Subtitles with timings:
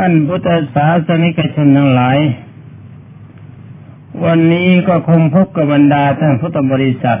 [0.00, 2.18] ท่านพุทธศาสนิกชนทั้งหลาย
[4.24, 7.20] วันนี้ก็คงพบกับบรรดาท่านพุทธบริษัท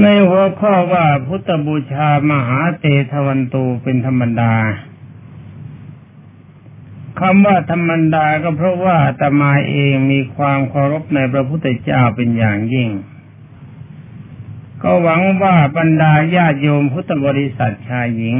[0.00, 4.54] ในหัวข้อว่าพุทธบูชามหาเตทวันตูเป็นธรรมดา
[7.20, 12.90] คำว่าธรรมดาก็เพราะว่าตมาเองมีความเคารพในพระพุทธเจ้าเป็นอย่างยิ่ง
[14.82, 18.38] ก็หวังว่าบรรดาญาโยมพุทธบริษัทชายหญิง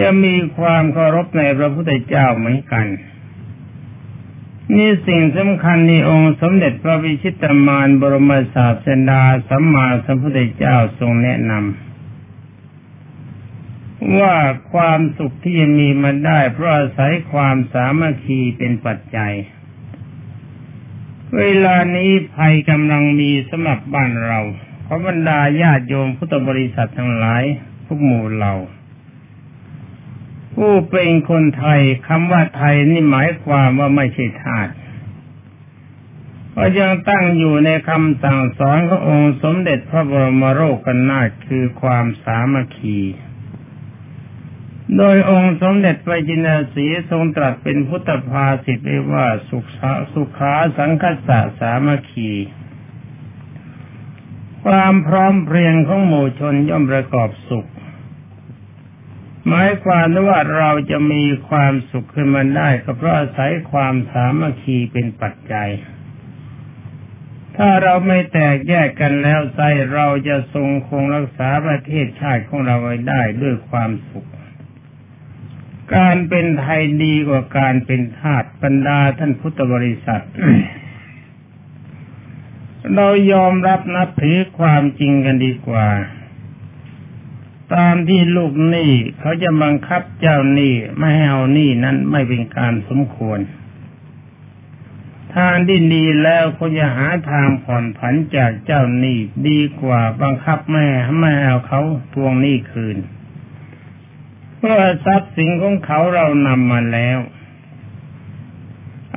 [0.00, 2.86] จะมีความเคารพในพระพุทธเจ้าเหมือนกัน
[4.74, 11.62] นี่สิ่งสำคัญในองค์สมเด็จพระวิชิตมารบรมศาสดาสัมมาสัมพุทธเจ้าทรงแนะนำ
[14.20, 14.36] ว่า
[14.72, 19.34] ความสุขที่จะมีมาได้ เพราะอาศัยความสามัคคีเป็นปัจจัย
[21.36, 24.40] เวลานี้ภัยกำลังมีสำหรับบ้านเรา
[24.86, 27.44] ขอบรรดาญาติโยมพุทธบริษัททั้งหลาย
[27.86, 28.54] ทุกหมู่เหล่า
[30.56, 34.68] ผู้เป็นคนไทยคำว่าไทยนี่หมายความว่าไม่ใช่ทาส
[36.54, 43.00] ก็ยังตั้งอยู่ในคำสั่งสอนขององค์สมเด็จพระบรมโรกนาคือความสามัคคี
[44.96, 49.66] โดยองค์สมเด็จพระจินสีทรงตรัสเป็นพุทธภาษิตไว้ว่าสุข
[50.12, 52.30] สุขาสังคสะสามัคคี
[54.64, 57.68] ความพร้อมเพรียงของหมู่ชนย่อมประกอบสุข
[59.48, 65.70] หมายความว่าเราจะมีความสุขขึ้นมาได้ก็เพราะอาศัยความสามัคคีเป็นปัจจัย
[67.56, 69.60] ถ้าเราไม่แตกแยกกันแล้วใจ
[69.94, 74.28] เราจะทรงคงรักษาประเทศชาติของเราไว้ได้ด้วยความสุข
[75.96, 80.24] การเป็นไทยดีกว่าการเป็นทาสบรรดาท่านพุทธบริษัท
[82.94, 85.88] เรายอมรับนับถือความจริงกันดีกว่า
[87.74, 93.40] ตามที่ลูกหนี้เขาจะบังคับเจ้าหนี้ไม่ให้เอาหนี้นั้นไม่เป็นการสมควร
[95.34, 99.18] ทางที่ดีแล้วเขาจะหาทางผ่อนผันจากเจ้าหนี้
[99.48, 100.88] ดีกว่าบังคับแม่
[101.20, 101.80] ไม่เอาเขา
[102.14, 102.98] ทวงหนี้คืน
[104.56, 107.18] เพราะทรัพย์สินของเขาเรานำมาแล้ว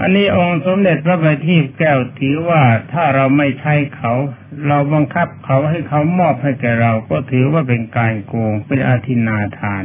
[0.01, 2.61] อันนี้องค์สมเด็จพระบัณฑิตแก้วถือว่า
[2.91, 4.13] ถ้าเราไม่ใช้เขา
[4.67, 9.83] เราบังคับเขาให้เขามอบให้แก่เราก็ถือว่าเป็นการโกงเป็นอาทินาทาน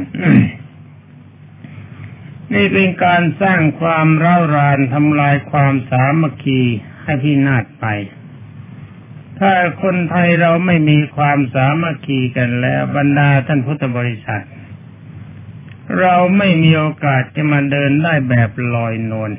[2.53, 6.61] นี่เป็นการสร้างความร้าวรานทำลายความสามัคคี
[7.03, 7.85] ให้พินาศไป
[9.39, 14.43] ถ้าคนไทยเราไม่มีความสามัคคีกันแล้ว บรรดาท่านพุทธบริษัท
[15.99, 19.31] เราไม่มีโอกาสจะมาเดินได้แบบลอยนวล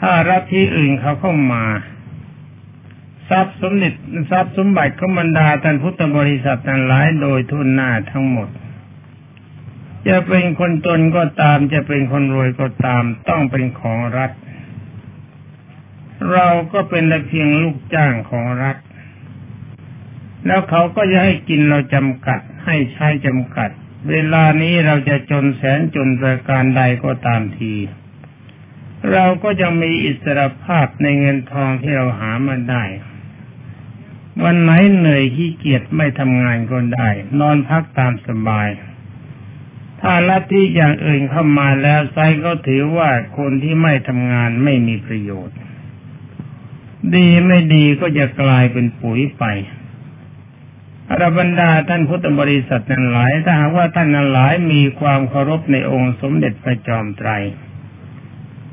[0.00, 1.64] ถ้ารัฐที่อื่นเขาเข้ามา
[3.28, 3.92] ทรัพย์สมเด็จ
[4.30, 8.48] ทรัพย์สมบัติของบรรดาท่านพุทธบริษัททั้งหลายโดยทุนหน้าทั้งหมด
[10.08, 14.30] จะเป็นคนจนก็ตามจะเป็นคนรวยก็ตามต้องเป็นของรัฐ
[16.32, 18.76] เราก็เป็นแต่เพียงลูกจ้างของรัฐ
[20.46, 23.70] แล้วเขาก็จะให้กินเราจำกัด ให้ใช้จำกัด
[24.10, 27.72] เวลานี้เราจะจนแสนจนประการใดก็ตามที
[29.12, 32.84] เราก็จะมีอิสรภาพในเงินทองที่เราหามาได้
[34.42, 37.08] วันไหนเหนื่อยขี้เกียจไม่ทำงานก็ได้
[37.40, 38.68] นอนพักตามสบาย
[40.00, 45.56] ถ้าลัทธิอย่างอื่นเข้ามาแล้วไซก็ถือว่าคนที่ไม่ทำงานไม่มีประโยชน์
[47.14, 49.44] ดีไม่ดีก็จะกลายเป็นปุ๋ยไป
[51.08, 57.30] อรบรรดาท่านพุทธบริษัทนั้นหลายถ้าหากว่าท่านนั้นหลายมีความเคารพในองค์สมเด็จพระจอมไตร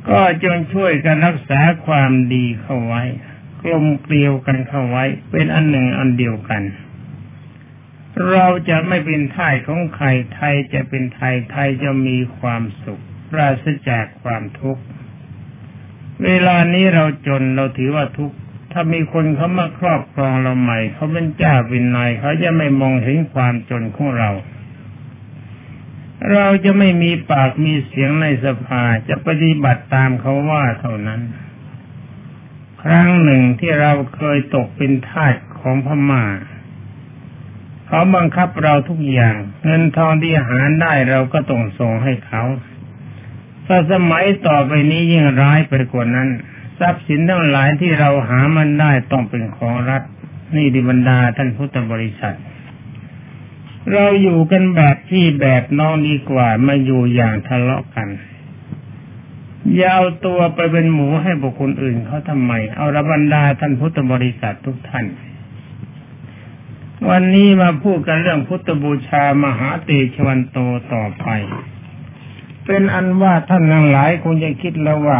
[0.09, 3.03] ก็จงช่วยกันรักษาความดีเข้าไว้
[3.63, 6.63] กลมเกลียวกันเข้าไว้ เป็นอันหนึ่งอันเดียวกัน
[8.31, 13.01] เราจะไม่เป็นไทยของใครไทยจะเป็นไทยไทยจะมีความสุข
[13.31, 14.83] ปราศจากความทุกข์
[16.25, 18.35] เวลานี้เราจนเราถือว่าทุกข์
[18.71, 24.31] ถ้ามีคนเขามาครอบครองเราใหม่เขาเป็นเจ้าเป็นนายเขาจะไม่มองเห็นความจนของเรา
[26.33, 31.21] เราจะไม่มีปากมีเสียงในสภาจะปฏิบัติตามเขาว่าเท่านั้น
[32.81, 36.25] ครั้งหนึ่งที่เราเคยตกเป็นทาสของพมา่า
[37.87, 42.43] เขาบังคับเราทุกอย่าง เงินทองที่หาได้เราก็ต้องส่งให้เขา
[43.67, 46.29] ถ้าสมัยต่อไปนี้ยิ่งร้ายไปกว่านั้น
[46.79, 50.03] ทรัพย์สินทั้งหลายที่เราหามันได้ต้องเป็นของรัฐ
[50.55, 52.37] นี่ดิบรรดาท่านพุทธบริษัท
[53.93, 58.07] เราอยู่กันแบบที่แบบน้องดีกว่ามาอยู่อย่างทะเลาะกัน
[59.77, 65.05] อย่าวตัวไปเป็นหมูให้บุคคลอื่นเขาทำไม เอาระบรรดาท่านพุทธบริษัททุกท่าน
[67.09, 70.57] วันนี้มาพูดกันเรื่องพุทธบูชามหาเตชวันโต
[70.93, 71.25] ต่อไป
[72.65, 75.19] เป็นอันว่าท่านทั้งหลายคงจะคิดแล้วว่า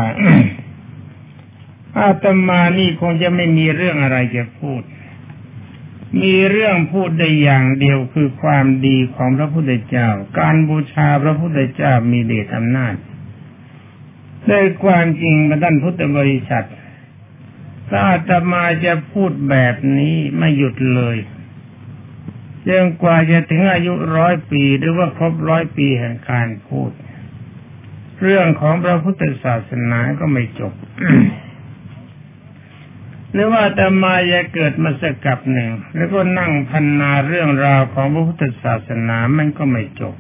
[1.98, 4.82] อาตมานี่คงจะไม่มีเรื่องอะไรจะพูด
[6.20, 10.10] มีเรื่องพูดได้อย่างเดียวคือความดีของพระพุทธเจ้า
[10.40, 12.96] การบูชาพระพุทธเจ้ามีเดชอำนาจ
[14.50, 16.68] ด้ความจริงมาท่านพุทธบริษัท
[17.90, 21.18] ถ้าอาตมาจะพูดแบบนี้ไม่หยุดเลย
[22.68, 26.92] จนกว่าจะถึงอายุร้อยปีหรือว่าครบร้อยปีแห่งการพูด
[28.22, 30.74] เรื่องของพระพุทธศาสนาก็ไม่จบ
[33.34, 40.16] หรือว่าแต่มาจะเกิดมาสักกับหนึ่ง แล้วก็นั่งพันนาเรื่องราวของพระพุทธศาสนามันก็ไม่จบ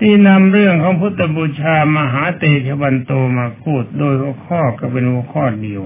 [0.00, 5.82] ที่นำเรื่องของพุทธบูชามหาเตชวันโตมาพูดโดยหัวข้อก็เป็นหัวข้อเดียว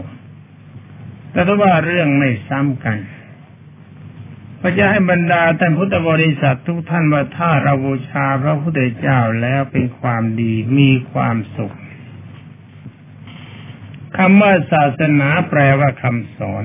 [1.30, 2.98] แต่ถ้าว่าเรื่องไม่ซ้ำกัน
[4.60, 11.74] ก็จะให้บรรดาท่านพุทธบริษัททุกท่านว่าถ้าเราบูชาพระพุทธเจ้าแล้วเป็นความดีมีความสุข
[14.18, 16.64] คำว่าศาสนาแปลว่าคำสอน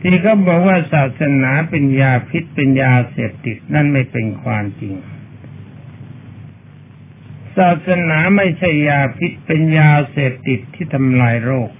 [0.00, 4.94] ที่เขาบอกว่าศาสนาเป็นยาพิษเป็นยาเสพติดนั่นไม่เป็นความจริง
[7.58, 11.70] ศาสนาไม่ใช่ยาพิษเป็นยาเสพติดที่ทำลายโรค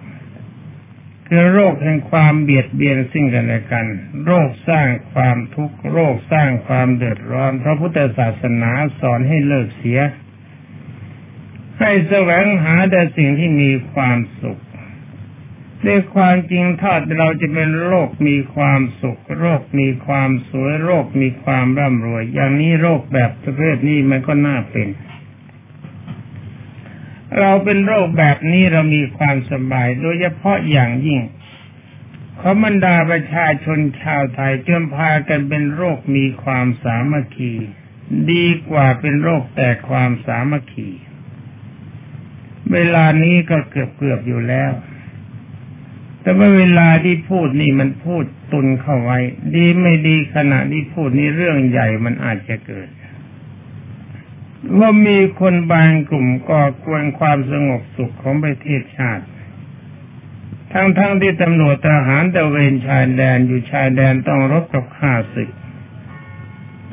[1.28, 3.86] คือโรคแห่งความเบียดเบียนซึ่งกันและกัน
[4.24, 8.70] โรคสร้างความทุกข์โรคสร้างความเดือดร้อนพระพุทธศาสนา
[9.00, 10.00] สอนให้เลิกเสีย
[11.82, 14.60] ให้แสวงหาแต่สิ่งที่มีความสุข
[15.84, 24.88] ในความจริงถ้าเราจะเป็นโรคมีความสุข โรคมีความสวยโรคมีความร่ำรวย อย่างนี้โรคแบบประเภทนี้มันก็น่าเป็น
[27.38, 31.20] เราเป็นโรคแบบนี้เรามีความสบาย โดยเฉพาะอย่างยิ่ง
[32.40, 37.52] ขอบรรดาประชาชนชาวไทยจนพากันเป็นโรคมีความสามัคคี
[38.30, 40.90] ดีกว่าเป็นโรคแต่ความสามัคคี
[42.72, 44.72] เวลานี้ก็เกือบเกือบอยู่แล้ว
[46.22, 49.18] แต่ว่าเวลาที่พูดนี่มันพูดตุนเข้าไว้
[49.54, 52.88] ดีไม่ดีขณะที่พูดนี่เรื่องใหญ่มันอาจจะเกิด
[54.78, 59.24] ว่ามีคนบางกลุ่มก่อกวนความสงบสุขของประเทศชาติ
[60.72, 65.50] ทั้งๆทที่ตำรวจทหารตะเวนชายแดนอยู่ชายแดนต้องรบกับข้าศึก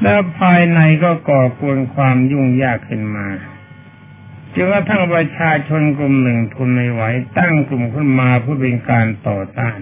[0.02, 3.28] และภายในก็ก่อกวนความยุ่งยากขึ้นมา
[4.54, 7.02] จนกระทั่งประชาชนกลุ่มหนึ่งทนไม่ไหว
[7.38, 9.80] ตั้งกลุ่มขึ้นมาเพื่อเป็นการต่อต้าน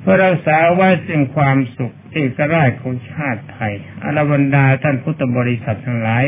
[0.00, 6.24] เพื่อรักษาไว้ซึ่งความสุขเอกราชของชาติไทยอรบรรดาท่านพุทธบริษัททั้งหลาย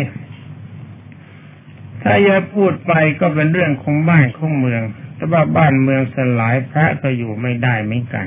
[2.02, 4.82] ถ้าอย่าพูดไปก็เป็นเรื่องของบ้านของเมือง
[5.16, 8.26] แต่ว่าบ้านเมืองสลายพระก็อยู่ไม่ได้เหมือนกัน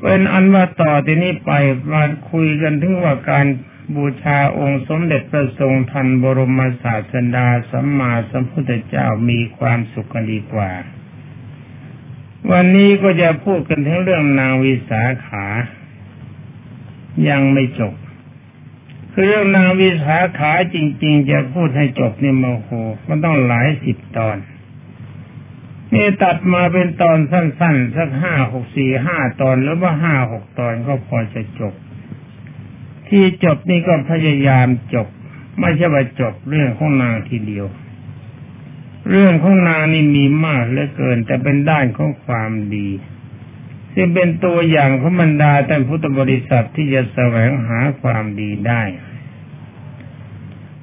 [0.00, 1.52] เป็นอันว่าต่อที่นี้ไป
[1.92, 3.46] มาคุยกันถึงว่าการ
[3.94, 10.70] บูชาองค์สมเด็จพระทรงทันบรมศาสดาสัมมาสัมพุทธเจ้ามีความสุขกันดีกว่า
[12.50, 15.46] วันนี้ก็จะพูดกันถึงเรื่องนางวิสาขา
[17.28, 17.94] ยังไม่จบ
[19.12, 22.68] คือเรื่องนางวิสาขาจริง ๆ จะพูดให้จบนี่โมโห
[23.08, 24.36] มันต้องหลายสิบตอน
[25.94, 31.74] นี่ตัดมาเป็นตอนสั้น ๆ สักห้าหกสี่ห้าตอนหรือว่าห้าหกตอนก็พอจะจบ
[33.08, 35.08] ที่จบนี่ก็พยายามจบ
[35.60, 37.66] ไม่ใช่ว่าจบเรื่องของนางทีเดียว
[39.10, 42.88] เรื่องของนางนี่มีมากเหลือเกิน แต่เป็นด้านของความดี
[43.94, 48.82] ซึ่งเป็นตัวอย่างของบรรดาท่านพุทธบริษัทที่จะแสวงหาความดีได้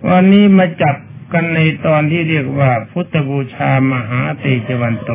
[0.09, 0.95] วันนี้มาจับ
[1.33, 5.11] กันในตอนที่เรียกว่าพุทธบูชามหาเตจวันโต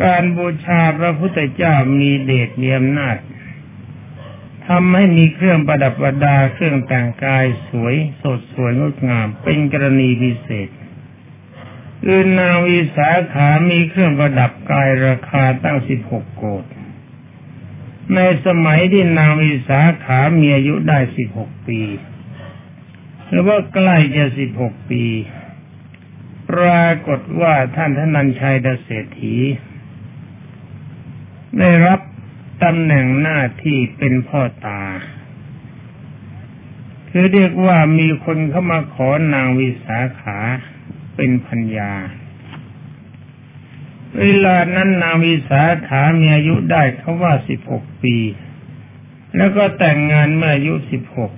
[0.00, 3.16] การบูชาพระพุทธเจ้ามีเดชมีอำนาจ
[4.68, 10.68] ทำให้มีเครื่องประดับประดาเครื่องแต่งกายสวยสดสวยงดงาม เป็นกรณีพิเศษ
[12.04, 16.64] คือนนางวิสาขามีเครื่องประดับกายราคาตั้งสิบหกโกด
[18.14, 21.80] ในสมัยที่นางวิสาขามีอายุได้สิบหกปี
[23.28, 25.04] หรือว่าใกล้จะสิบหกปี
[26.50, 29.36] ปรากฏว่าท่านทนันชัยเดเศรษฐี
[31.58, 32.00] ได้รับ
[32.62, 34.82] ตำแหน่งหน้าที่เป็นพ่อตา
[37.10, 40.38] คือเรียกว่ามีคนเข้ามาขอนางวิสาขา
[41.16, 41.92] เป็นพัญญา
[44.20, 48.16] เวลานั้นนางวิสาขามีอายุได้เขาว่าสิบหกปี
[49.36, 51.32] แล้วก็แต่งงานเมื่ออายุสิบหก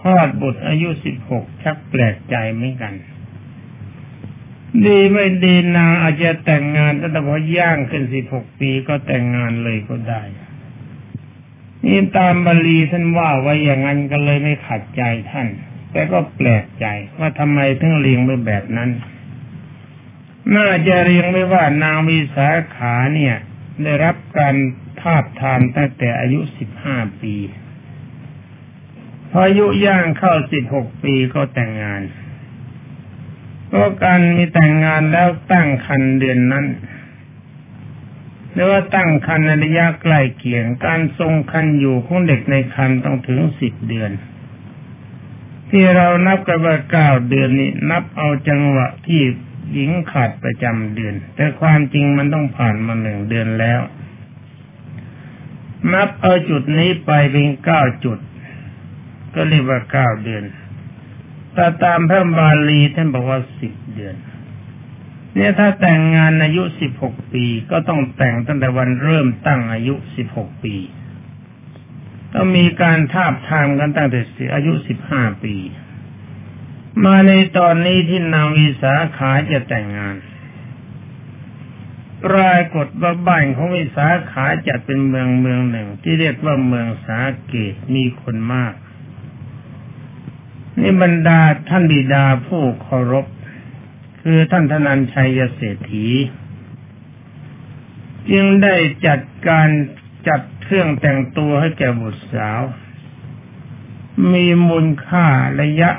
[0.00, 2.94] คลอดบุตรอายุสิบหกชักแปลกใจเหมือนกัน
[4.86, 10.22] ดีไม่ดีนางอาจจะแต่งงานแต่พอย่างขึ้นสิบหกปีก็แต่งงานเลยก็ได้
[11.84, 15.48] นี่ตามบาลีท่านว่าไว้อย่างนั้นก็เลยไม่ขัดใจท่าน
[15.90, 16.86] แกก็แปลกใจ
[17.18, 18.90] ว่าทำไมถึงเรียงไปแบบนั้น
[20.56, 23.36] น่าจะเรียงไม่ว่านางวิสาขาเนี่ย
[23.82, 24.54] ได้รับการ
[25.00, 27.34] ทาบทามตั้งแต่อายุสิบห้าปี
[29.30, 32.02] พออายุย่างเข้าสิบหกปีก็แต่งงาน
[33.72, 36.66] ก็การมีแต่งงานแล้วตั้งคันเดือนนั้น
[38.52, 44.10] หรือว่าตั้งคันในระยะใกล้เคียง การทรงคันอยู่ของเด็กในคันต้องถึงสิบเดือน
[45.70, 49.22] ที่เรานับกันว่าเก้าเดือนนี้นับเอาจังหวะที่
[49.72, 53.80] หญิงขาดประจำเดือน แต่ความจริงมันต้องผ่านมาหนึ่งเดือนแล้ว
[55.94, 58.18] นับเอาจุดนี้ไปเป็นเก้าจุด
[59.34, 60.44] ก็เรียกว่าเก้าเดือน
[61.54, 64.16] แต่ตามพระบาลีท่านบอกว่าสิบเดือน
[65.34, 70.76] เนี่ยถ้าแต่งงานอายุสิบหกปีก็ต้องแต่งตั้งแต่วันเริ่มตั้งอายุสิบหกปี
[72.34, 74.20] ต้องมีการทาบทามกันตั้งแต่
[74.54, 75.56] อายุสิบห้าปี
[77.04, 80.16] มาในตอนนี้ที่นางวิสาขาจะแต่งงาน
[82.24, 88.74] ปรากฏว่าบ้านของวิสาขาจัดเป็นเมืองเมืองหนึ่ง ที่เรียกว่าเมืองสาเกตมีคนมาก
[90.80, 93.26] นี่บรรดาท่านบิดาผู้เคารพ
[94.22, 96.08] คือท่านธนันชัยเศรษฐี
[98.30, 98.74] จึงได้
[99.06, 99.68] จัดการ
[100.28, 102.62] จัดเครื่องแต่งตัวให้แก่บุตรสาว
[104.32, 105.26] มีมูลค่า
[105.60, 105.90] ระยะ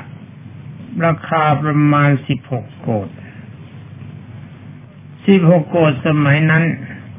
[1.04, 3.08] ราคาประมาณสิบหกโกด
[5.26, 6.64] สิบหกโกดสมัยนั้น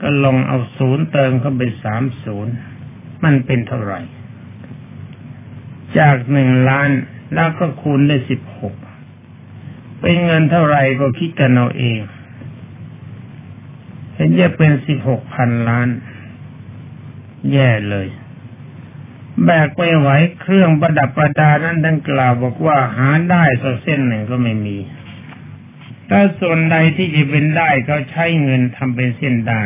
[0.02, 2.54] ก็ลองเอาศูนย์เติมเข้าไปสามศูนย์
[3.24, 4.02] มันเป็นเท่าไหร่
[6.00, 6.90] จากหนึ่งล้าน
[7.34, 8.76] แล้วก็คูณได้สิบหก
[10.00, 12.00] เป็นเงินเท่าไหร่ก็คิดกันเอาเอง
[14.14, 15.90] เห็นจะเป็นสิบหกพันล้าน
[17.52, 18.08] แย่เลย
[19.44, 20.10] แบกไปไหว
[20.42, 24.78] เครื่องประดับประดานั้นดังกล่าวบอกว่าหาได้สักเส้นหนึ่งก็ไม่มี
[26.10, 29.64] ถ้าส่วนใดที่จะเป็นได้ก็ใช้เงินทำเป็นเส้นได้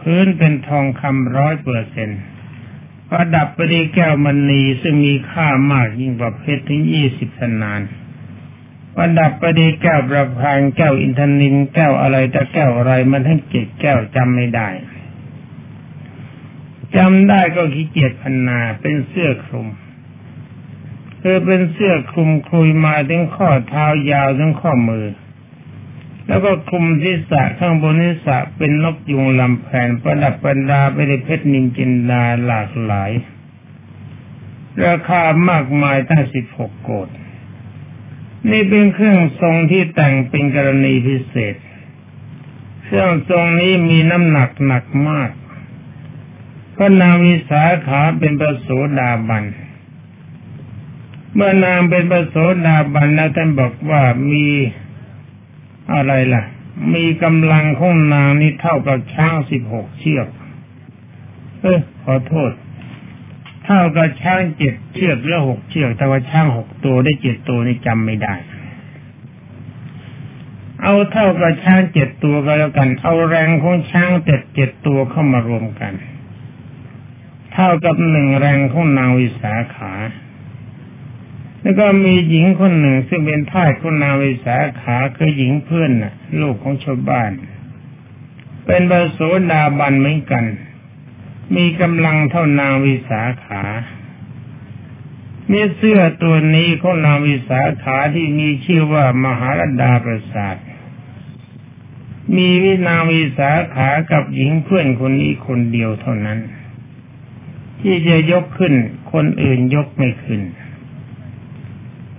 [0.00, 2.20] พื้นเป็นทองคำร้อยเปอร์เซ็นต์
[3.10, 7.80] ประดับปด้วยแก้วมณีซึ่งมีค่ามากยิ่งกว่าเพชรถึงยี่สิบสนาน
[8.94, 14.68] ประดับปด้วยแก้วประพานแก้วอินทนินแก้วอะไรแต่แก้วอะไรมันทั้งเจ็ดแก้วจำไม่ได้
[16.96, 19.68] จำได้ก็ขี้เกียจพันนาเป็นเสื้อคลุม
[21.22, 25.06] คือเป็นเสื้อคลุมคุยมาถึงข้อเท้ายาวถึงข้อมือ
[26.26, 33.10] แล้วก็คลุมศีรษะข้างบนศีรษะเป็นนกยุงลำแผนประดับประดาไปด้วยเพชรนินจินดาหลากหลาย
[34.84, 37.08] ราคามากมายตั้งสิบหกโกด
[38.50, 41.54] นี่เป็นเครื่องทรงที่แต่งเป็นกรณีพิเศษ
[42.84, 45.30] เครื่องทรงนี้มีน้ำหนักหนักมาก
[46.76, 48.68] พระนางวิสาขาเป็นประโส
[48.98, 49.44] ดาบัน
[51.34, 54.46] เมื่อนางเป็นประโสดาบันแล้วท่านบอกว่ามี
[55.94, 56.42] อะไรล่ะ
[56.94, 60.28] มีกำลังของนางนี่เท่ากับช้างสิบหกเชือก
[61.60, 62.52] เออขอโทษ
[63.64, 68.34] เท่ากับช้างเจ็ดเชือกแล้วหกเชือก แต่ว่าช้างหกตัวได้เจ็ดตัวนี่จำไม่ได้
[70.82, 75.92] เอาเท่ากับช้างเจ็ดตัวก็แล้วกัน เอาแรงของช้างเจ็ดเจ็ดตัวเข้ามารวมกัน
[77.52, 79.92] เท่ากับหนึ่งแรงของนางวิสาขา
[81.60, 87.30] แล้วก็มีหญิงคนหนึ่งซึ่งเป็นทาสคุณนาวิสาขาคือหญิงเพื่อนน่ะ ลูกของชาวบ้าน
[88.66, 89.18] เป็นบาโส
[89.50, 90.44] ดาบันเหมือนกัน
[91.56, 93.62] มีกำลังเท่านางวิสาขา
[95.52, 100.56] มีเสื้อตัวนี้ของนางวิสาขาที่มีชื่อว่ามหาลดาประสาท
[102.36, 106.38] มีวินางวิสาขากับหญิงเพื่อนคนนี้คนเดียวเท่านั้น
[107.80, 108.74] ที่จะยกขึ้น
[109.12, 110.40] คนอื่นยกไม่ขึ้น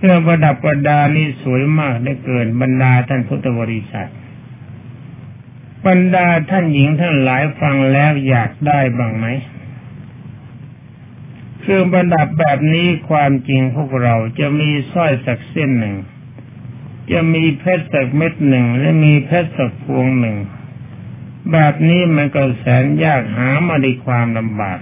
[0.00, 4.10] ครื่องประดับประดานี่สวยมากได้เกินบรรดาท่านพุทธบริษัท
[5.86, 9.26] บรรดาท่านหญิงท่านหลายฟังแล้วอยากได้บ้างไหม
[11.60, 15.96] เครื่องประดับแบบนี้ความจริงพวกเราจะมีสร้อยสักเส้นหนึ่ง
[17.12, 20.36] จะมีเพชรสักเม็ดหนึ่งและมีเพชรสักพวงหนึ่ง
[21.52, 24.78] แบบนี้มันก็แสนยากหามาด้วยความลำบาก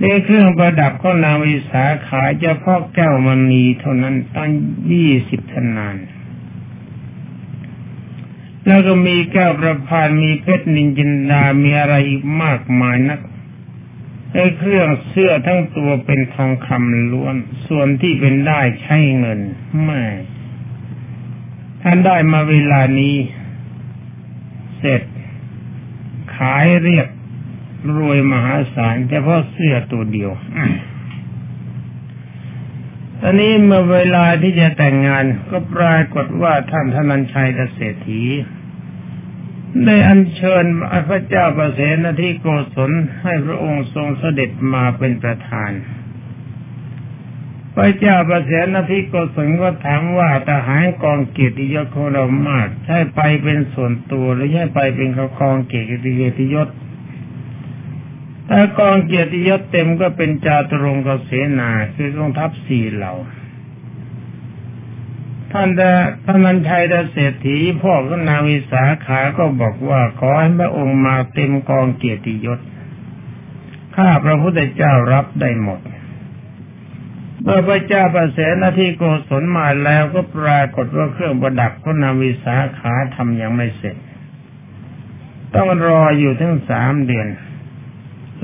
[0.00, 4.50] ในเครื่องประดับของนางวิสาขาจะพาะแก้วมณีเท่านั้นตั้ง
[4.92, 5.96] ยี่สิบทนาน
[8.66, 13.20] แล้วก็มีแก้วประพานมีเพชรนินจินดา มีอะไรอีกมากมายนัก
[14.32, 17.36] ในเครื่องเสื้อทั้งตัวเป็นทองคำล้วน
[17.66, 19.40] ส่วนที่เป็นได้ใช้เงิน
[19.82, 20.02] ไม่
[21.82, 23.16] ท่านได้มาเวลานี้
[24.78, 25.02] เสร็จ
[26.36, 27.08] ขายเรียบ
[27.96, 30.30] รวยมหาศาลเฉพาะเสื้อตัวเดียว
[33.20, 38.22] ตอนนี้เมื่อเวลาที่จะแต่งงานก็ปรากฏว่าท่านธนัญชัยเศรษฐี
[39.84, 40.64] ได้อัญเชิญ
[41.08, 42.90] พระเจ้าประเสนที่โกศล
[43.22, 45.72] ให้พระองค์ทรงเสด็จมาเป็นประธาน
[47.74, 55.08] พระเจ้าประเสนที่โกศลก็ถามว่าทหารกองเกียรติยศของเรามาก ใช่ไปเป็นส่วนตัวหรือใช่ไปเป็น
[55.40, 55.84] กองเกียร
[56.38, 56.68] ติยศ
[58.48, 63.14] ถ้ากองเกียรติยศเต็มก็เป็นจาตุรงกเสนาคือกองทัพสี่เหล่า
[65.52, 65.90] ท่านแต่
[66.24, 72.60] ท่านันชัยดเศรษฐีพ่อก็นาวิสาขาก็บอกว่าขอให้พระองค์มาเต็มกองเกียรติยศ
[73.96, 75.80] ข้าพระพุทธเจ้ารับได้หมด
[77.42, 83.96] เมื่อพระเจ้าประเสนาที่โกศลมาแล้วก็ปรากฏว่าเครื่องประดับพระนาวิสาขาทำยังไม่เสร็จ
[85.54, 87.28] ต้องรออยู่ถึงสามเดือน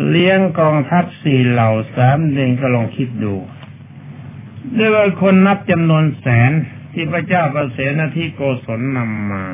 [0.09, 3.35] เลี้ยงกองทัพสี่เหล่าสามเดือนก็ลองคิดดู
[4.75, 6.53] เรียกว่าคนนับจำนวนแสน
[6.93, 9.45] ที่พระเจ้าประเสนาที่โกศลนำมา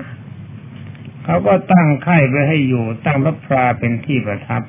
[1.25, 4.63] เขาก็ตั้งค่ายไว้ให้อยู่ ตั้งพระพราเป็นที่ประทับ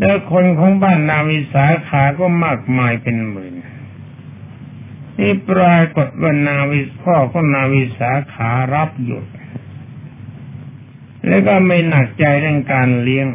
[0.00, 3.54] แล้วคนของบ้านนาวิสาขาก็มากมายเป็นหมื่น
[5.18, 9.26] นี่ปรากฏว่านาวิพ่อของนาวิสาขารับหยุด
[11.26, 13.26] แล้วก็ไม่หนักใจเรื่องการเลี้ยง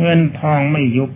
[0.00, 1.10] เงินทองไม่ยุบ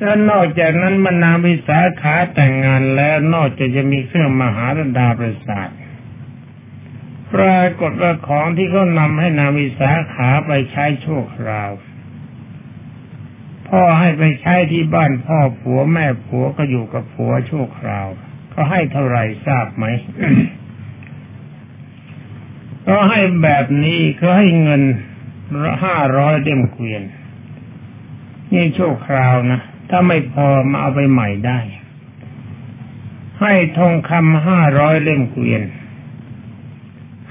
[0.00, 4.66] แล้วนอกจากนั้นมนาวิสาขาแต่งงานแล้วนอกจากจะมีเครื่องมหา
[4.98, 5.68] ดาประสาท
[7.34, 11.70] ปรากฏว่าของที่เขานำให้นาวิสาขาไปใช้ชั่วคราว
[13.68, 18.08] พ่อให้ไปใช้ที่บ้านพ่อผัวแม่ผัวก็อยู่กับผัวชั่วคราว
[18.50, 19.84] เขาให้เท่าไหร่ทราบไหม
[22.88, 24.82] ก็ให้แบบนี้เขาให้เงิน
[25.84, 27.02] ห้าร้อยเล่มเกวียน
[28.52, 29.60] นี่โชคคราวนะ
[29.90, 31.58] ถ้าไม่พอมาเอาไปใหม่ได้
[33.40, 35.62] ให้ทองคำห้าร้อยเล่มเกวียน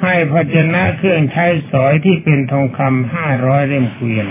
[0.02, 4.28] ให้ภาชนะเครื่องใช้สอยที่เป็นทองคำห้าร้อยเล่มเกวียน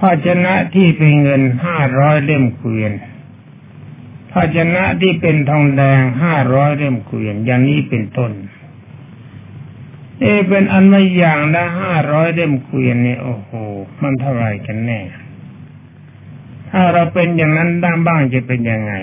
[0.00, 2.92] ภาชนะที่เป็นเงินห้าร้อยเล่มเกวียน
[4.32, 8.32] ภาชนะที่เป็นทองแดงห้าร้อยเล่มเกวียนอย่างนี้เป็นต้น
[10.20, 13.50] เอเป็นอันไม่อย่างละห้าร้อยเล่มเกวียนเนี่ยโอ้โห
[14.02, 15.00] มันเท่าไรกันแน่
[16.70, 18.94] ถ้าเราเป็นอย่างนั้นด้านบ้างจะเป็นยังไง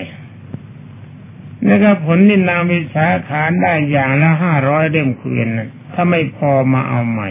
[1.66, 5.48] นี่ก็ผลนินาวิสาขานได้อย่างละห้าร้อยเล่มเกวียน
[5.94, 7.30] ถ้าไม่พอมาเอาใหม่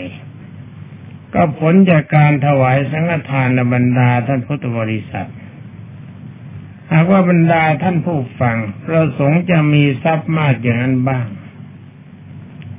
[1.33, 5.29] ก็ผลจากการถวายสังฆทานบรรดาท่านพุทธบริษัท
[6.91, 11.25] หากว่าบรรดาท่านผู้ฟังประสงค์จะมีทรัพย์มากอย่างนั้นบ้าง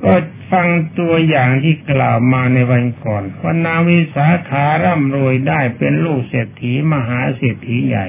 [0.04, 0.14] ก็
[0.52, 8.08] ฟังตัวอย่างที่กล่าวมาในวันก่อนว่านาวิสาขาร่ำรวยได้เป็นลูกเศรษฐีมหาเศรษฐีใหญ่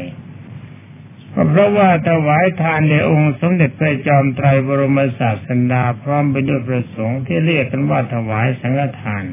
[1.34, 9.24] ก็เพราะว่าถวายทานในองค์สมเด็จพระจอมไตรบรมศาสดาพร้อมไปด้วยประสงค์ที่เรียกกันว่าถวายสังฆทาน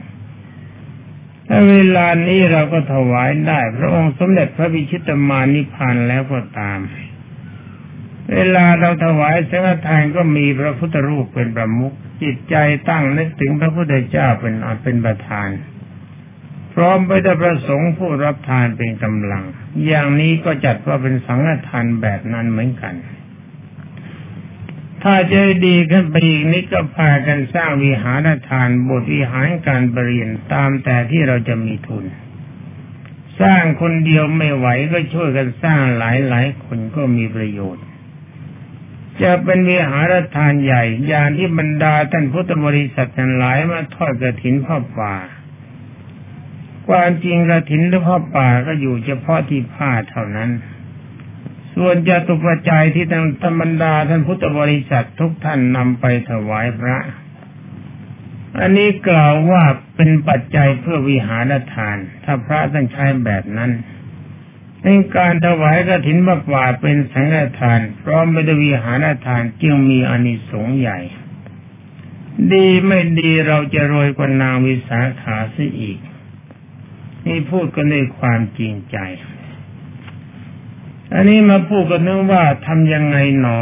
[1.48, 6.78] ถ้าเวลานี้เราก็ถวายได้ พระองค์สมเด็จพระบิชิตมานิพพานแล้วก็ตาม
[8.34, 12.56] เวลาเราถวายสังฆทานก็มีพระพุทธรูปเป็นประมุขจิตใจ
[12.88, 15.48] ตั้งนึกถึงพระพุทธเจ้าเป็นอเป็นประธาน
[16.74, 19.44] พร้อมไปด้วยประสงค์ผู้รับทานเป็นกำลัง
[19.86, 22.94] อย่างนี้ก็จัดว่าเป็นสังฆทานแบบนั้นเหมือนกัน
[25.02, 32.04] ถ้าจะดีขึ้นไปอีกนี้ก็พากันสร้างวิหารทานบทวิหารการบริเรียนตามแต่ที่เราจะมีทุน
[33.40, 37.84] สร้างคนเดียวไม่ไหวก็ช่วยกันสร้างหลายหลายคนก็มีประโยชน์
[39.22, 45.14] จะเป็นวิหารทานใหญ่อย่างที่บรรดาท่านพุทธบริษัททั้งหลายมาทอดกระถินพ่อป่า
[46.88, 50.50] ความจริงกระถินหรือพ่อป่าก็อยู่เฉพาะที่ผ้าเท่านั้น
[51.74, 56.98] ส่วนจะตุปัจจัยที่ทางธรรมดาท่านพุทธบริษัททุกท่านนำไปถวายพระ
[58.60, 59.62] อันนี้กล่าวว่า
[59.96, 63.70] เป็นปัจจัยเพื่อวิหารทาน ถ้าพระต้องใช้แบบนั้น
[64.84, 70.98] ในการถวายกฐินบักวาเป็นสังฆทาน พร้อมไปด้วยวิหารทานจึงมีอานิสงส์ใหญ่
[72.52, 75.98] ดีไม่ดีเราจะรวยกว่านางวิสาขาซะอีก
[77.26, 78.96] นี่พูดกันด้วยความจริงใจ
[81.14, 83.60] อันนี้มาพูดกันนึกว่าทำยังไงหนอ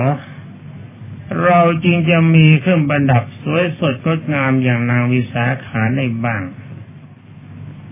[1.45, 6.43] เราจริงจะมีเครื่องประดับสวยสดงดงามอย่างนางวิสาขาในบ้าง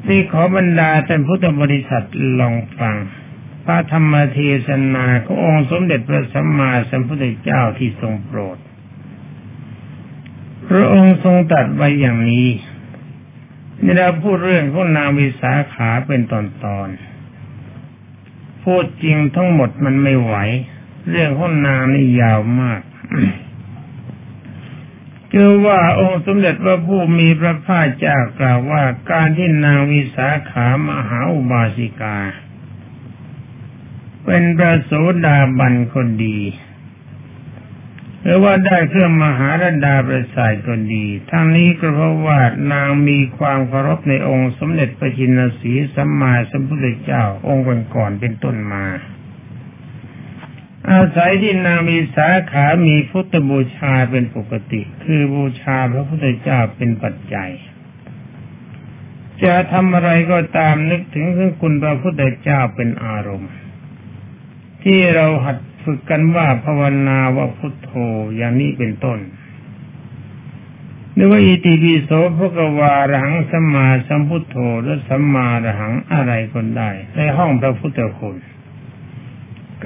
[0.09, 2.07] นี่ขอบรรดาท่านพุทธบริษัท
[2.41, 2.97] ลองฟัง
[3.65, 8.59] พระธรรมเทศนาขององค์สมเด็จพระสัมมาสัมพุทธเจ้าที่ทรงโปรด
[10.69, 12.49] พระองค์ทรงตัดไว้อย่างนี้
[13.83, 16.89] นี่เราพูดเรื่องของนางวิสาขาเป็นตอนตอน
[18.65, 20.35] พูดจริงทั้งหมดมันไม่ไหว
[21.11, 22.81] เรื่องของนางนี่ยาวมาก
[25.33, 32.19] คือว่าองค์สมเด็จพระผู้มีพระภาคเจ้ากล่าวว่าการที่นางวิสาขามหาอุบาสิกา
[34.25, 34.93] เป็นประโส
[35.27, 36.41] ดาบันคนดี
[38.23, 42.41] หรือว่าได้เครื่องมหาราดาประสาทก็ดี ทั้งนี้ก็เพราะว่า
[42.73, 48.85] นางมีความเคารพในองค์สมเด็จพระจินสีสัมมาสัมพุทธเจ้าองค์ก่อนเป็นต้นมา
[50.93, 57.51] อาศัยที่นางมีสาขามีพุทธบูชาเป็นปกติ คือบูชาพระพุทธเจ้าเป็นปัจจัย
[59.45, 61.27] จะทำอะไรก็ตามนึกถึง
[61.61, 63.53] คุณพระพุทธเจ้าเป็นอารมณ์
[64.83, 67.91] ที่เราหัดฝึกกันว่าภาวนาว่าพุทโธ
[68.37, 69.19] อย่างนี้เป็นต้น
[71.15, 78.37] หรือว่าอิติปิโสพระกวาหังสัมมาสัมพุทโธหรือสัมมาระหังอะไรก็ได้ ในห้องพระพุทธคุณ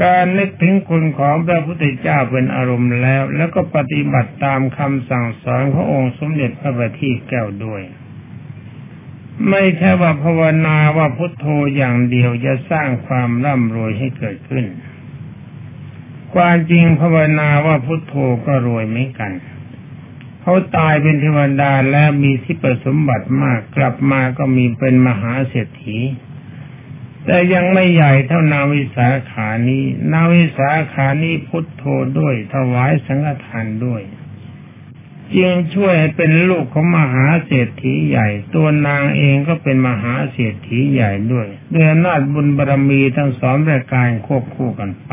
[0.03, 7.83] การนึกถึงคุณของพระพุทธเจ้าเป็นอารมณ์แล้ว แล้วก็ปฏิบัติตามคำสั่งสอนขององค์สมเด็จพระบัณฑิตแก้วด้วย
[9.49, 14.65] ไม่ใช่ว่าภาวนาว่าพุทโธอย่างเดียวจะสร้างความร่ำรวยให้เกิดขึ้น
[16.35, 18.15] ความจริงภาวนาว่าพุทโธ
[18.47, 19.33] ก็รวยเหมือนกัน
[20.43, 25.99] เขาตายเป็นเทวดาแล้วมีที่ประสมบัติมากกลับมาก็มีเป็นมหาเศรษฐี
[27.25, 31.85] แต่ยังไม่ใหญ่เท่านาวิสาขานี้ นาวิสาขานี้พุทโธ
[32.19, 34.03] ด้วยถวายสังฆทานด้วย
[35.37, 45.13] จึงช่วยเป็นลูกของมหาเศรษฐีใหญ่ ตัวนางเองก็เป็นมหาเศรษฐีใหญ่ด้วยด้วยอำนาจบุญบารรมีทั้งสองประการควบคู่กันไป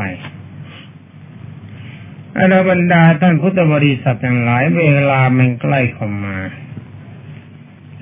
[2.38, 6.36] อรบรรดาท่านพุทธบริษัททั้งหลายเวลามันใกล้เข้ามา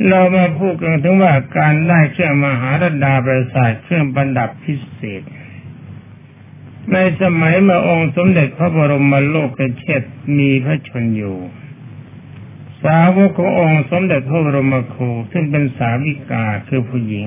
[0.08, 5.22] เรามาพูดกันถึงว่าการได้เครื่องมหาราดาประสาทเครื่องบรรดับพิเศษ
[6.92, 10.02] ในสมัยเมื่อองค์สมเด็จพระบรมโลกเชษ
[10.38, 11.38] มีพระชนอยู่
[12.82, 17.26] สาวกขององค์สมเด็จพระบรมครูซึ่งเป็นสาวิกาคือผู้หญิง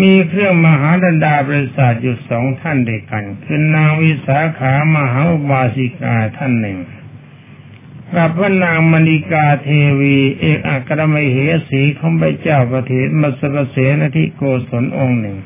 [0.00, 6.78] มีเครื่องมหาดดาบริษัทอยู่สองท่านด้วยกัน คือนางวิสาขามหาบาสิกาท่านหนึ่ง
[8.14, 9.68] กับพระนางมณีกาเท
[10.00, 11.36] วี เอกอัครมเห
[11.68, 15.38] สีของพระเจ้าประเทศมัสกเสนทิโกศลองค์หนึ่ง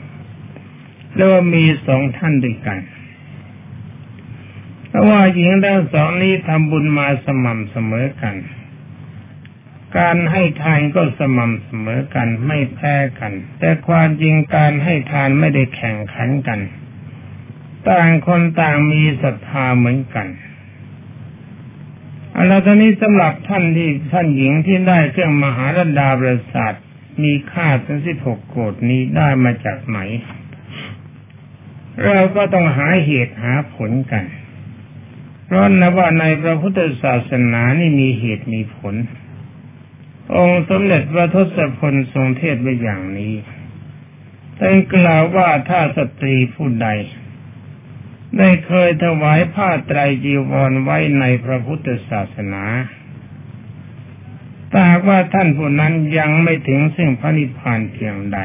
[1.16, 2.78] แล้วมีสองท่านด้วยกัน
[4.88, 8.36] เพราะว่าหญิงทั้งสองนี้ทำบุญมาสม่ำเสมอกัน
[9.98, 16.60] การให้ทานก็สม่ำเสมอกันไม่แพ้กัน แต่ความจริงการให้ทานไม่ได้แข่งขันกัน
[17.88, 20.28] ต่างคนต่างมีศรัทธาเหมือนกัน
[22.32, 26.74] เอาละตอนนี้สำหรับท่านที่ท่านหญิงที่ได้เครื่องมหารดาประสาท
[27.22, 29.98] มีค่าถึงสิบหกโกดนี้ได้มาจากไหน
[32.14, 34.24] เราก็ต้องหาเหตุหาผลกัน
[35.46, 38.94] เพราะนะว่าในพระพุทธศาสนานี่มีเหตุมีผล
[40.36, 43.34] องค์สมเด็จพระทศพลทรงเทศไว้อย่างนี้
[44.58, 46.88] ท่กล่าวว่าถ้าสตรีผู้ใด
[48.38, 52.64] ได้เคยถวายผ้าไตรจีวรไว้ในพระพุทธศาสนา
[54.72, 58.38] ถ้าว่าท่านผู้นั้นยังไม่ถึงซึ่งพระนิพพานเพียงใด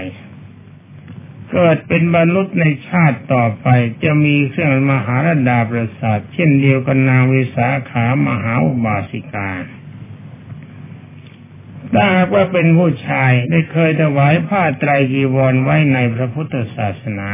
[1.52, 3.68] เกิดเป็นบรรลุในชาติต่อไป
[4.04, 9.50] จะมีเครื่องมหาราดาประสาท เช่นเดียวกับนางวิสาขามหาอุบาสิกา
[11.94, 17.30] ถ้าหากว่าเป็นผู้ชายได้เคยถวายผ้าไตรจีวรไว้ในพระพุทธศาสนา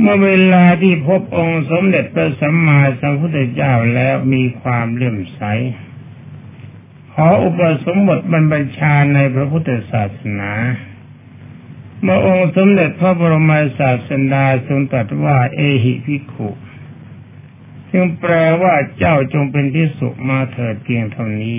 [0.00, 5.42] เมื่อเวลาที่พบองค์สมเด็จพระสัมมาสัมพุทธเจ้าแล้วมีความเลื่อมใส
[7.12, 10.52] ขออุปสมบทบรรพชาในพระพุทธศาสนา
[12.02, 16.50] เมื่อองค์สมเด็จพระบรมศาสดาทรงตรัสว่า เอหิพิขุ
[17.90, 18.32] ซึ่งแปล
[18.62, 21.58] ว่าเจ้าจงเป็นที่สุมาเถิดเพียงเท่านี้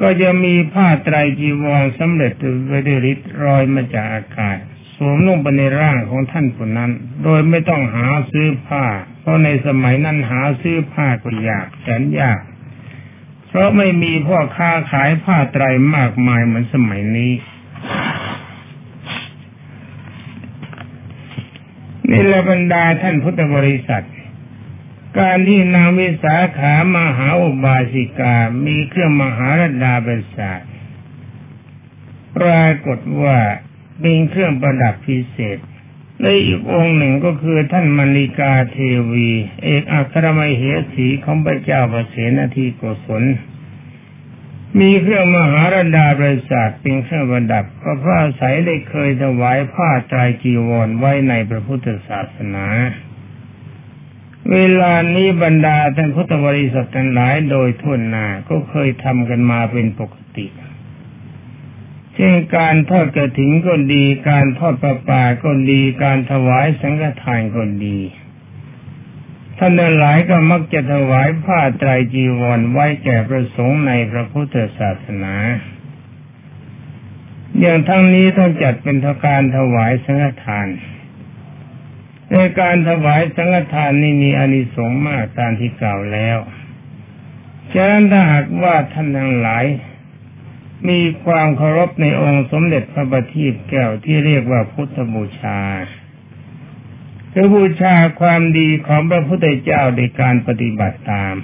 [0.00, 2.32] ก็จะมีผ้าไตรจีวรสำเร็จ
[2.66, 4.58] ไว้ด้วยฤทธิ์รอยมาจากอากาศ
[4.96, 6.90] สวมลงไปในร่างของท่านผู้นั้น
[7.24, 8.84] โดยไม่ต้องหาซื้อผ้า
[9.20, 12.40] เพราะในสมัยนั้นหาซื้อผ้าก็ยากแสนยาก
[13.48, 15.64] เพราะไม่มีพ่อค้าขายผ้าไตร
[15.96, 17.32] มากมายเหมือนสมัยนี้
[22.10, 24.06] นี่ละบรรดาท่านพุทธบริษัท
[25.18, 30.70] การที่นางวิสาขามหาอุบาสิกา มีเครื่องมหาราดาเป็นศาสตร์
[32.36, 33.38] ปรากฏว่า
[34.00, 35.58] เป็นเครื่องประดับพิเศษ
[36.20, 38.78] และอีกองค์หนึ่งก็คือท่านมณีกาเท
[39.12, 39.30] วี
[39.64, 40.62] เอกอัครมเห
[40.94, 43.24] สีของพระเจ้าประเสนทีโกศล
[44.80, 52.66] มีเครื่องมหาราดาบริษัทเป็นเครื่องประดับก็พระอายได้เคยถวายผ้าตรายจีวรไว้ในพระพุทธศาสนา
[54.52, 60.46] เวลานี้บรรดาท่านพุทธบริษัททั้งหลายโดยทั่วหน้าก็เคยทำกันมาเป็นปกติ
[62.18, 67.98] เช่นการทอดกระถิ่นก็ดี การทอดประปาก็ดี การถวายสังฆทานก็ดี
[69.58, 75.34] ท่านหลายก็มักจะถวายผ้าไตรจีวรไว้แก่ประสงค์ในพระพุทธศาสนา
[77.60, 80.68] อย่างทั้งนี้ต้องจัดเป็นทการถวายสังฆทาน
[82.32, 86.38] ในการถวายสังฆทานนี่มีอานิสงส์มากตามที่กล่าวแล้ว
[87.72, 89.64] ฉะนั้นถ้าหากว่าท่านทั้งหลาย
[90.88, 95.60] มีความเคารพในองค์สมเด็จพระบัณฑิตแก้วที่เรียกว่าพุทธบูชา
[97.32, 101.34] คือบูชาความดีของพระพุทธเจ้าในการปฏิบัติตาม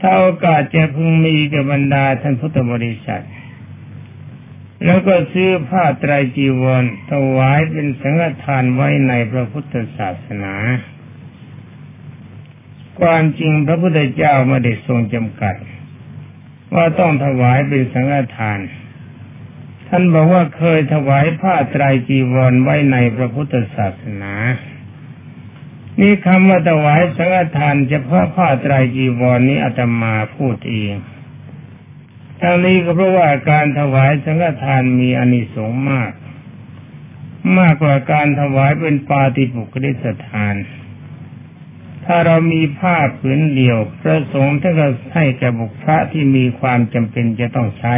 [0.00, 3.24] ถ้าโอกาสจะพึงมีกับบรรดาท่านพุทธบริษัท
[4.84, 10.54] แล้วก็ซื้อผ้าไตรจีวรถวายเป็นสังฆทานไว้ในพระพุทธศาสนา
[13.00, 15.54] ความจริงพระพุทธเจ้าไม่ได้ทรงจำกัด
[16.74, 18.60] ว่าต้องถวายเป็นสังฆทาน
[19.88, 24.34] ท่านบอกว่าเคยถวายผ้าไตรจีวรไว้ในพระพุทธศาสนา
[26.00, 30.94] นี่คำว่าถวายสังฆทานเฉพาะผ้าไตรจีวรนี้อาตมาพูดเอง
[32.40, 36.12] ทั้งนี้ก็เพราะว่าการถวายสังฆทานมีอานิสงส์มาก
[37.58, 40.54] มากกว่าการถวายเป็นปาติปุกฤษทาน
[42.06, 47.94] ถ้าเรามีผ้าผืนเดียวพระสงฆ์ท่านก็ให้แก่บุคคลที่มีความจำเป็นจะต้องใช้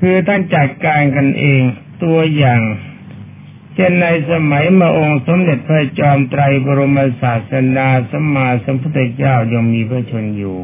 [0.00, 1.60] คือท่านจัดการกันเอง
[2.02, 2.62] ตัวอย่าง
[3.74, 10.58] เช่นในสมัยมาองค์สมเด็จพระจอมไตรบรมศาสดาสมมาสัมพุทธเจ้ายังมีพระชนอยู่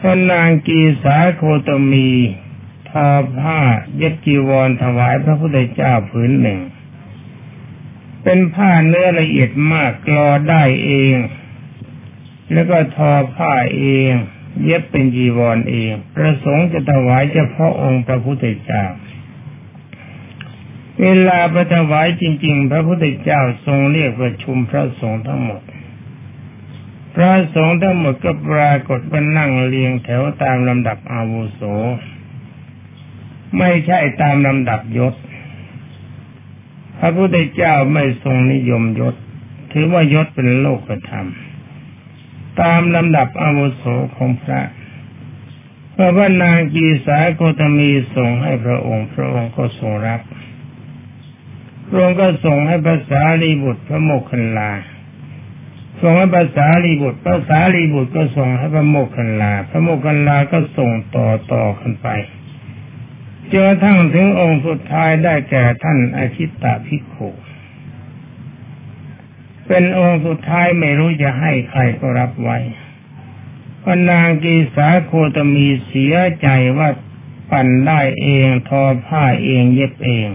[0.00, 2.08] พระนางกีสาโคตมี
[2.90, 3.58] ทอผ้า
[3.96, 6.60] เย็บจีวรถวายพระพุทธเจ้าผืนหนึ่ง
[8.24, 11.16] เป็นผ้าเนื้อละเอียดมากกรอได้เอง
[12.52, 14.12] แล้วก็ทอผ้าเอง
[14.64, 18.84] เย็บเป็นจีวรเอง ประสงค์จะถวายเฉพาะองค์พระพุทธเจ้า
[21.02, 25.62] เวลาประถวายจริง ๆ พระพุทธเจ้าทรงเรียกประชุมพระสงฆ์ทั้งหมด
[27.14, 31.62] พระสงฆ์ทั้งหมดก็ปรากฏว่านั่งเรียงแถวตามลำดับอาวุโส
[33.58, 35.14] ไม่ใช่ตามลำดับยศ
[36.98, 39.14] พระพุทธเจ้าไม่ทรงนิยมยศ
[39.72, 40.80] ถือว่ายศเป็นโลก
[41.10, 41.28] ธรรม
[42.60, 43.84] ตามลำดับอาวุโส
[44.16, 44.60] ของพระ
[45.94, 50.20] เมื่อพระนางกีสาโกตมีส่งให้พระองค์ พระองค์ก็ทรงรับ
[51.88, 54.70] พระองค์ก็ส่งให้ภาษาลีบุตรพระโมคคัลลา
[56.00, 62.08] ส่งให้ภาษาลีบุตรภาษาลีบุตรก็ส่งให้พระโมคคัลลา พระโมคคัลลาก็ส่งต่อต่อกันไป
[63.52, 67.30] จนทั้งถึงองค์สุดท้ายได้แก่ท่านอาชิตตภิกขุ
[69.66, 72.58] เป็นองค์สุดท้ายไม่รู้จะให้ใครก็รับไว้
[73.82, 76.88] พนางกีสาโคตมีเสียใจว่า
[77.50, 80.28] ปั่นได้เองทอผ้าเองเย็บเอง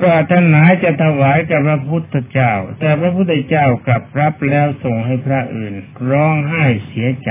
[0.00, 5.74] ปรารถนาจะถวายกับพระพุทธเจ้า แต่พระพุทธเจ้ากลับรับแล้วส่งให้พระอื่น
[6.10, 7.30] ร้องไห้เสียใจ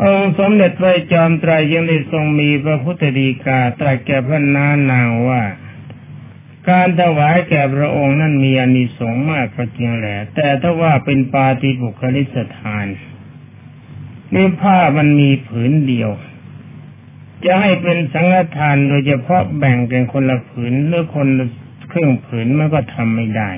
[0.00, 5.42] องค์สมเด็จพระจอมไตรยังได้ทรงมีพระพุทธดีกาตรัสแก่พระนานางว่า
[6.68, 12.86] การถวายแก่พระองค์นั้นมีอานิสงส์มากก็จริงแหละแต่ถ้าว่าเป็นปาฏิบุคลิสถาน
[14.34, 16.10] นี่ผ้ามันมีผืนเดียว
[17.44, 21.46] จะให้เป็นสังฆทานโดยเฉพาะแบ่งกันคนละผืนหรือคนละ
[21.92, 23.50] ครึ่งผืนมันก็ทำไม่ได้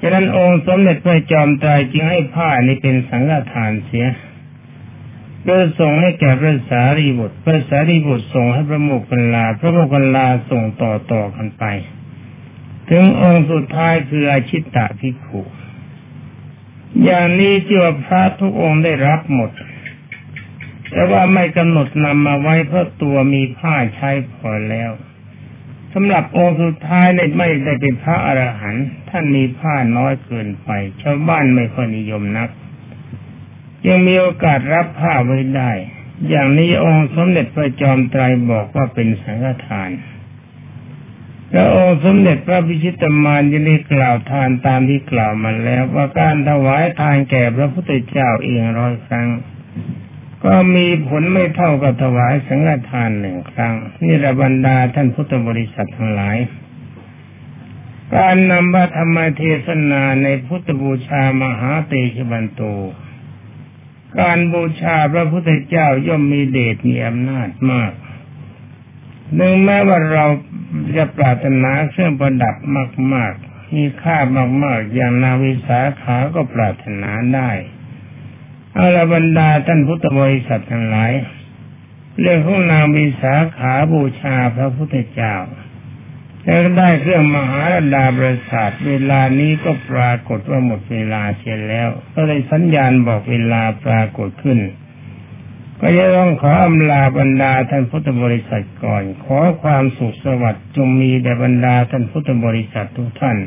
[0.00, 4.06] ฉะนั้นองค์สมเด็จพระจอมไตรจึงให้ผ้านี้เป็นสังฆทานเสีย
[5.46, 11.64] ก็ส่งให้แก่พระสารีบุตรพระสารีบุตรส่งให้พระโมกขันลา พระโมกขันลาส่งต่อต่อกันไป
[12.90, 15.42] ถึงองค์สุดท้ายคืออาชิตตะพิขุ
[17.04, 19.50] อย่างนี้ที่ว่าพระทุกองค์ได้รับหมด
[20.90, 24.90] แต่ว่าไม่กำหนดนำมาไว้เพราะตัวมีผ้าใช้พอแล้ว
[25.94, 30.70] สำหรับองค์สุดท้ายเนี่ยไม่ได้เป็นพระอรหันต์ท่านมีผ้าน้อยเกินไป
[31.02, 32.48] ชาวบ้านไม่ค่อยนิยมนัก
[33.86, 35.70] ยังมีโอกาสรับผ้าไว้ได้
[36.28, 39.90] อย่างนี้องค์สมเด็จพระจอมไตรบอกว่าเป็นสังฆทาน
[41.52, 49.28] แล้วองค์สมเด็จพระพิชิตมารยังได้กล่าวทานตามที่กล่าวมาแล้ว ว่าการถวายทานแก่พระพุทธเจ้าเองร้อยครั้ง
[50.44, 56.38] ก็มีผลไม่เท่ากับถวายสังฆทานหนึ่งครั้ง นี่ระบรรดาท่านพุทธบริษัททั้งหลาย
[58.16, 62.62] การนำพระธรรมเทศนาในพุทธบูชามหาเตชบันโต
[64.18, 67.92] การบูชาพระพุทธเจ้าย่อมมีเดชมีอำนาจมาก
[69.36, 70.26] หนึ่งแม้ว่าเรา
[70.96, 72.56] จะปรารถนาเครื่องประดับ
[73.14, 74.16] มาก ๆ มีค่า
[74.64, 77.50] มาก ๆ อย่างนาวิสาขาก็ปรารถนาได้
[78.76, 81.12] อาลบรรดาท่านพุทธบริษัททั้งหลาย
[82.20, 85.34] เรื่องของนางวิสาขาบูชาพระพุทธเจ้า
[86.44, 87.62] แล้วได้เครื่องมหา
[87.94, 94.58] ดาประสาทเวลานี้ก็ปรากฏว่าหมดเวลาเสียแล้ว ก็เลยสัญญาณบอกเวลาปรากฏขึ้น
[95.80, 103.38] ก็จะต้องขออำลาบรรดาท่านพุทธบริษัทก่อน ขอความสุขสวัสดิ์จงมีแด่บรรดาท่านพุทธบริษัททุกท่าน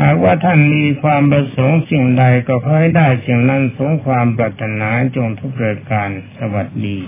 [0.00, 6.98] หากว่าท่านมีความประสงค์สิ่งใดก็ขอให้ได้สิ่งนั้นสงความปรารถนาจงทุกประการสวัสดี